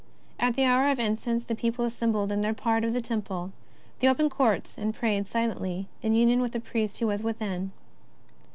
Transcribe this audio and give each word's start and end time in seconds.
At 0.39 0.55
the 0.55 0.63
hour 0.63 0.89
of 0.89 0.97
incense 0.99 1.43
the 1.43 1.53
people 1.53 1.85
assembled 1.85 2.31
in 2.31 2.41
their 2.41 2.55
part 2.55 2.83
of 2.83 2.91
the 2.91 3.01
Temple, 3.01 3.51
the 3.99 4.07
open 4.07 4.31
Courts, 4.31 4.75
and 4.75 4.95
prayed 4.95 5.27
silently, 5.27 5.89
in 6.01 6.15
union 6.15 6.41
with 6.41 6.53
the 6.53 6.59
priest 6.59 7.01
who 7.01 7.05
was 7.05 7.21
within. 7.21 7.71